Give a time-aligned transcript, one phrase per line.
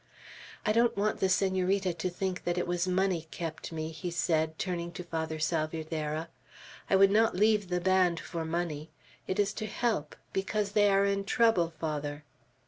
[0.65, 4.09] "I don't want the Senorita to think that it was the money kept me," he
[4.09, 6.27] said, turning to Father Salvierderra.
[6.89, 8.89] "I would not leave the band for money;
[9.27, 12.23] it is to help, because they are in trouble, Father."